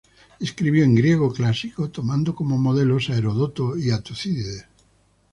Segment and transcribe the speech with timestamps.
[0.39, 4.65] Escribió en griego clásico, tomando como modelos a Heródoto y a Tucídides.